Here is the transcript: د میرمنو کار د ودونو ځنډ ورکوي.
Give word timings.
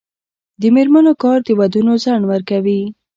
د 0.61 0.63
میرمنو 0.75 1.13
کار 1.23 1.39
د 1.45 1.49
ودونو 1.59 1.93
ځنډ 2.03 2.23
ورکوي. 2.31 2.81